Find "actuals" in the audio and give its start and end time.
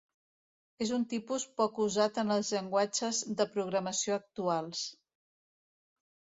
4.19-4.85